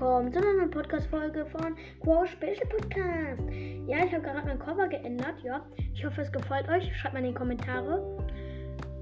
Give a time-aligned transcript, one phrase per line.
[0.00, 3.42] willkommen zu einer Podcast-Folge von Quo Special Podcast.
[3.86, 5.60] Ja, ich habe gerade mein Cover geändert, ja.
[5.92, 6.90] Ich hoffe, es gefällt euch.
[6.96, 8.16] Schreibt mal in die Kommentare.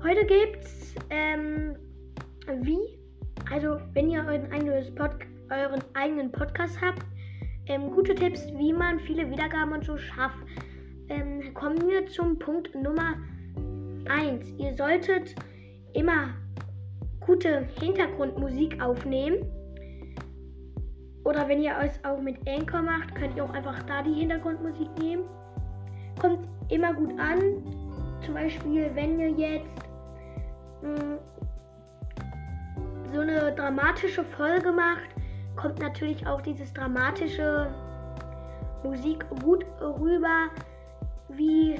[0.03, 1.77] Heute gibt's, ähm,
[2.63, 2.99] wie,
[3.53, 5.13] also, wenn ihr euren, eigenes Pod
[5.51, 7.07] euren eigenen Podcast habt,
[7.67, 10.39] ähm, gute Tipps, wie man viele Wiedergaben und so schafft.
[11.11, 13.15] Ähm, kommen wir zum Punkt Nummer
[14.09, 14.53] 1.
[14.59, 15.37] Ihr solltet
[15.93, 16.35] immer
[17.21, 19.58] gute Hintergrundmusik aufnehmen.
[21.29, 24.89] Oder wenn ihr es auch mit Anchor macht, könnt ihr auch einfach da die Hintergrundmusik
[24.99, 25.25] nehmen.
[26.19, 27.63] Kommt immer gut an.
[28.25, 29.83] Zum Beispiel, wenn ihr jetzt
[30.81, 31.19] mh, hm,
[33.13, 35.11] so eine dramatische Folge macht,
[35.55, 37.71] kommt natürlich auch dieses dramatische
[38.83, 40.49] Musik gut rüber,
[41.29, 41.79] wie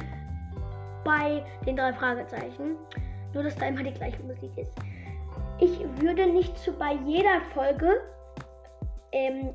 [1.05, 2.77] bei den drei Fragezeichen.
[3.33, 4.75] Nur, dass da immer die gleiche Musik ist.
[5.59, 8.03] Ich würde nicht zu bei jeder Folge
[9.13, 9.51] ähm,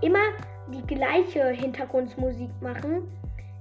[0.00, 0.24] immer
[0.72, 3.08] die gleiche Hintergrundmusik machen.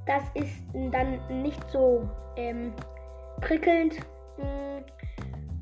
[0.05, 2.73] Das ist dann nicht so ähm,
[3.41, 3.99] prickelnd
[4.37, 4.83] mm,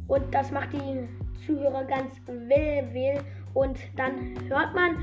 [0.07, 1.07] und das macht die
[1.45, 3.19] Zuhörer ganz will, will
[3.53, 4.97] und dann hört man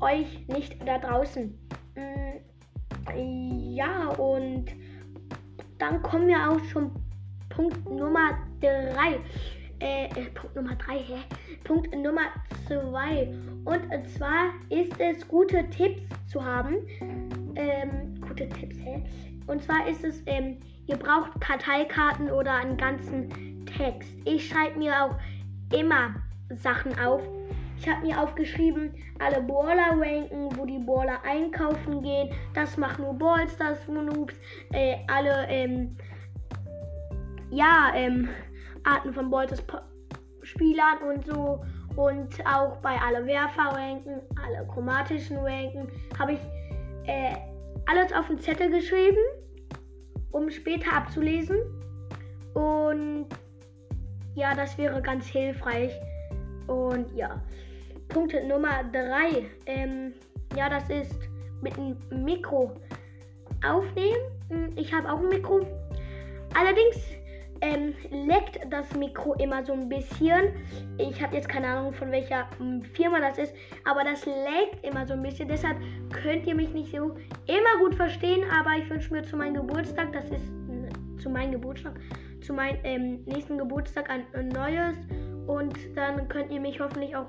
[0.00, 1.58] euch nicht da draußen.
[1.96, 4.66] Mm, ja, und
[5.78, 6.90] dann kommen wir auch schon
[7.48, 9.18] Punkt Nummer 3.
[9.80, 11.18] Äh, äh, Punkt Nummer 3, hä?
[11.64, 12.22] Punkt Nummer
[12.66, 13.32] 2.
[13.64, 16.76] Und zwar ist es, gute Tipps zu haben.
[17.54, 19.02] Ähm, gute Tipps, hä?
[19.46, 24.10] Und zwar ist es, ähm, ihr braucht Karteikarten oder einen ganzen Text.
[24.24, 25.16] Ich schreibe mir auch
[25.76, 26.14] immer
[26.50, 27.22] Sachen auf.
[27.78, 32.30] Ich habe mir aufgeschrieben, alle Baller ranken, wo die Baller einkaufen gehen.
[32.54, 34.34] Das machen nur Balls, das Noobs.
[34.72, 35.96] Äh, alle, ähm,
[37.50, 38.28] ja, ähm,
[38.84, 39.30] Arten von
[40.42, 41.60] Bolters-Spielern und so.
[41.96, 46.40] Und auch bei alle Werfer-Ranken, alle chromatischen Ranken, habe ich
[47.06, 47.34] äh,
[47.86, 49.18] alles auf den Zettel geschrieben,
[50.30, 51.58] um später abzulesen.
[52.54, 53.26] Und
[54.34, 55.92] ja, das wäre ganz hilfreich.
[56.66, 57.42] Und ja,
[58.08, 59.46] Punkt Nummer 3.
[59.66, 60.14] Ähm,
[60.56, 61.18] ja, das ist
[61.60, 62.72] mit einem Mikro
[63.66, 64.22] aufnehmen.
[64.48, 65.60] Hm, ich habe auch ein Mikro.
[66.54, 66.96] Allerdings
[67.62, 70.52] ähm, leckt das Mikro immer so ein bisschen.
[70.98, 75.06] Ich habe jetzt keine Ahnung, von welcher hm, Firma das ist, aber das leckt immer
[75.06, 75.48] so ein bisschen.
[75.48, 75.78] Deshalb
[76.10, 77.14] könnt ihr mich nicht so
[77.46, 81.52] immer gut verstehen, aber ich wünsche mir zu meinem Geburtstag, das ist hm, zu meinem
[81.52, 81.94] Geburtstag,
[82.40, 84.96] zu meinem ähm, nächsten Geburtstag ein, ein, neues
[85.46, 87.26] und dann könnt ihr mich hoffentlich auch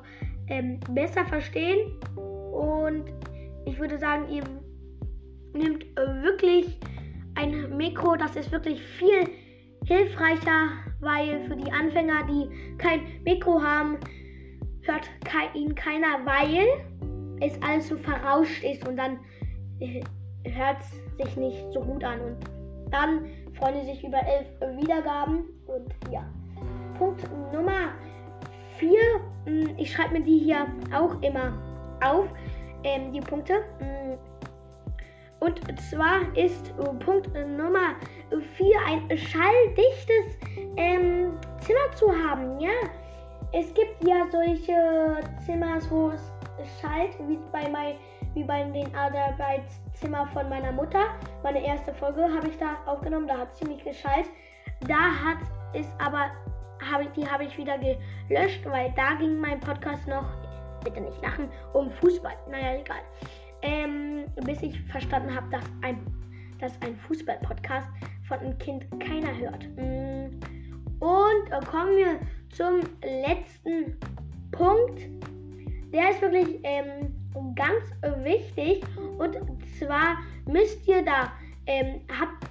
[0.47, 3.05] ähm, besser verstehen und
[3.65, 4.43] ich würde sagen, ihr
[5.53, 6.79] nehmt wirklich
[7.35, 9.29] ein Mikro, das ist wirklich viel
[9.85, 13.97] hilfreicher, weil für die Anfänger, die kein Mikro haben,
[14.81, 15.09] hört
[15.53, 16.67] ihn keiner, weil
[17.41, 19.19] es alles so verrauscht ist und dann
[19.79, 20.01] äh,
[20.45, 22.19] hört es sich nicht so gut an.
[22.21, 22.37] Und
[22.91, 23.25] dann
[23.57, 24.47] freuen sie sich über elf
[24.81, 25.45] Wiedergaben.
[25.67, 26.25] Und ja.
[26.97, 27.93] Punkt Nummer
[28.77, 28.91] 4.
[29.45, 31.53] Hm, ich schreibe mir die hier auch immer
[32.03, 32.27] auf.
[32.83, 33.63] Ähm, die Punkte.
[35.43, 37.95] Und zwar ist äh, Punkt Nummer
[38.29, 40.39] 4 ein schalldichtes
[40.77, 42.61] ähm, Zimmer zu haben.
[42.61, 42.71] Ja,
[43.51, 46.31] es gibt ja solche Zimmer, wo es
[46.79, 47.95] schallt, wie bei, mein,
[48.35, 51.07] wie bei den Arbeitszimmern von meiner Mutter.
[51.43, 54.27] Meine erste Folge habe ich da aufgenommen, da hat es ziemlich geschallt.
[54.87, 55.39] Da hat
[55.73, 56.31] es aber,
[56.89, 60.25] hab ich, die habe ich wieder gelöscht, weil da ging mein Podcast noch,
[60.85, 62.37] bitte nicht lachen, um Fußball.
[62.49, 63.01] Naja, egal
[63.63, 65.97] ähm, bis ich verstanden habe, dass ein,
[66.59, 67.87] dass ein Fußball-Podcast
[68.27, 69.63] von einem Kind keiner hört.
[69.77, 70.39] Mm.
[70.99, 72.19] Und äh, kommen wir
[72.49, 73.97] zum letzten
[74.51, 75.01] Punkt.
[75.91, 77.13] Der ist wirklich ähm,
[77.55, 77.83] ganz
[78.23, 78.83] wichtig.
[79.17, 79.37] Und
[79.77, 81.31] zwar müsst ihr da
[81.65, 82.45] ähm, habt,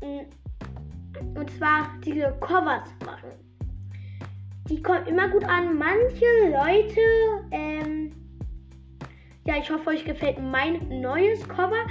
[0.00, 3.30] mm, und zwar diese Covers machen.
[4.68, 5.76] Die kommen immer gut an.
[5.76, 7.00] Manche Leute
[7.50, 8.12] ähm,
[9.44, 11.84] ja, ich hoffe, euch gefällt mein neues Cover.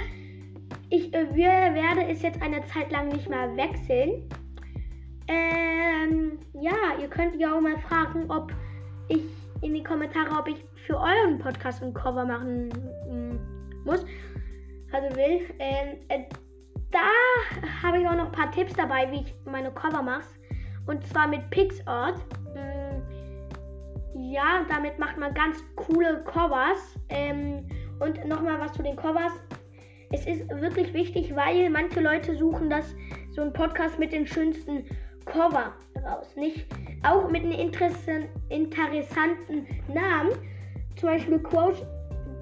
[0.88, 4.28] Ich äh, werde es jetzt eine Zeit lang nicht mehr wechseln.
[5.28, 8.52] Ähm, ja, ihr könnt ja auch mal fragen, ob
[9.08, 9.22] ich
[9.62, 12.68] in die Kommentare, ob ich für euren Podcast ein Cover machen
[13.08, 14.04] mm, muss.
[14.92, 15.40] Also will.
[15.58, 16.24] Ähm, äh,
[16.90, 17.00] da
[17.82, 20.24] habe ich auch noch ein paar Tipps dabei, wie ich meine Cover mache.
[20.86, 22.20] Und zwar mit PixArt.
[24.14, 26.98] Ja, damit macht man ganz coole Covers.
[27.08, 27.66] Ähm,
[28.00, 29.32] und nochmal was zu den Covers.
[30.10, 32.94] Es ist wirklich wichtig, weil manche Leute suchen das
[33.30, 34.84] so ein Podcast mit den schönsten
[35.24, 35.72] Cover
[36.04, 36.36] raus.
[36.36, 36.66] Nicht
[37.02, 38.28] auch mit einem interessanten
[39.88, 40.32] Namen.
[40.96, 41.82] zum Beispiel Quotes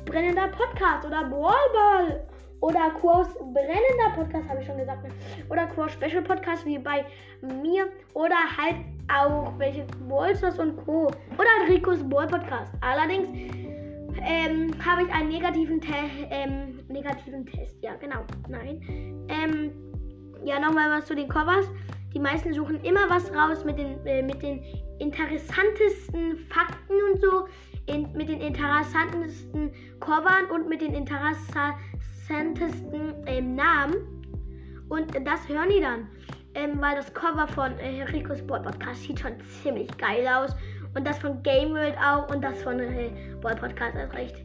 [0.04, 2.26] brennender Podcast oder Ballball
[2.60, 5.02] oder Quotes brennender Podcast, habe ich schon gesagt.
[5.02, 5.10] Ne?
[5.48, 7.04] Oder Quotes Special Podcast wie bei
[7.42, 8.76] mir oder halt
[9.12, 11.06] auch welche Ballsters und Co.
[11.06, 12.72] Oder Ricos Ball Podcast.
[12.80, 13.28] Allerdings
[14.22, 15.94] ähm, habe ich einen negativen, Te
[16.30, 17.76] ähm, negativen Test.
[17.82, 18.20] Ja, genau.
[18.48, 18.80] Nein.
[19.28, 19.72] Ähm,
[20.44, 21.66] ja, nochmal was zu den Covers.
[22.12, 24.62] Die meisten suchen immer was raus mit den, äh, mit den
[24.98, 27.46] interessantesten Fakten und so.
[27.86, 31.74] In, mit den interessantesten Covern und mit den interessantesten
[32.30, 33.94] ähm, Namen.
[34.88, 36.08] Und das hören die dann.
[36.54, 40.54] Ähm, weil das Cover von äh, Rico Sport Podcast sieht schon ziemlich geil aus.
[40.94, 43.10] Und das von Game World auch und das von äh,
[43.40, 44.36] Ball Podcast ist recht.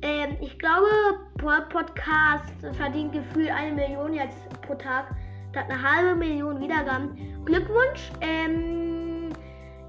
[0.00, 0.88] Ähm, ich glaube,
[1.36, 5.14] Ball Podcast verdient gefühlt eine Million jetzt pro Tag.
[5.52, 7.44] Das hat eine halbe Million Wiedergaben.
[7.44, 8.10] Glückwunsch.
[8.22, 9.28] Ähm,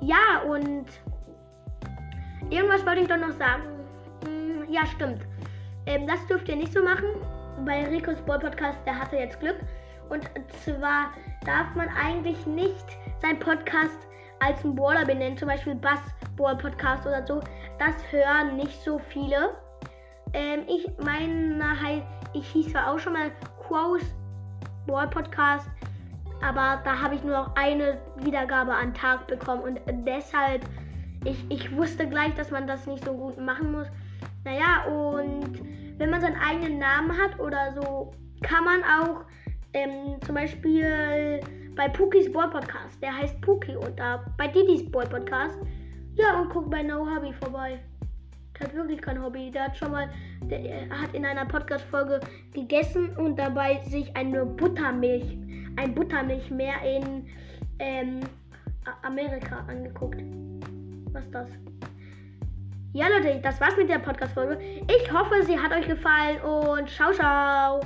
[0.01, 0.85] ja, und
[2.49, 3.63] irgendwas wollte ich doch noch sagen.
[4.25, 5.25] Hm, ja, stimmt.
[5.85, 7.05] Ähm, das dürft ihr nicht so machen.
[7.65, 9.57] Bei Ricos Ball Podcast, der hatte jetzt Glück.
[10.09, 10.29] Und
[10.63, 11.11] zwar
[11.45, 12.85] darf man eigentlich nicht
[13.21, 13.97] sein Podcast
[14.39, 17.39] als ein Baller benennen, zum Beispiel Bassball Podcast oder so.
[17.79, 19.55] Das hören nicht so viele.
[20.33, 21.43] Ähm, ich meine
[22.33, 23.31] ich hieß zwar auch schon mal
[23.67, 24.01] Quos
[24.87, 25.69] Ball Podcast,
[26.41, 30.65] aber da habe ich nur noch eine Wiedergabe am Tag bekommen und deshalb,
[31.23, 33.87] ich, ich wusste gleich, dass man das nicht so gut machen muss.
[34.45, 35.61] Naja, und
[35.97, 38.11] wenn man seinen eigenen Namen hat oder so,
[38.41, 39.25] kann man auch
[39.73, 41.39] ähm, zum Beispiel
[41.75, 43.01] bei Pukis Boy Podcast.
[43.01, 45.57] Der heißt Puki und da bei Didis Boy Podcast.
[46.15, 47.79] Ja, und guck bei No Hobby vorbei.
[48.59, 49.49] Der hat wirklich kein Hobby.
[49.49, 50.09] Der hat schon mal,
[50.43, 52.19] der hat in einer Podcast-Folge
[52.53, 55.37] gegessen und dabei sich eine Buttermilch,
[55.77, 57.27] ein Buttermilchmeer in
[57.79, 58.19] ähm,
[59.01, 60.21] Amerika angeguckt.
[61.11, 61.47] Was ist das?
[62.93, 64.59] Ja, Leute, das war's mit der Podcast-Folge.
[64.87, 67.81] Ich hoffe, sie hat euch gefallen und ciao, ciao.